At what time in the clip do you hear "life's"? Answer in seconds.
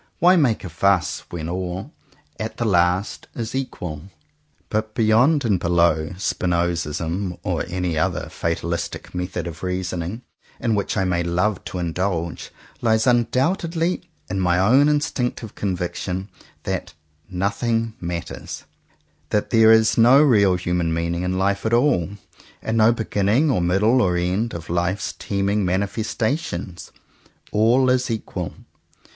24.67-25.13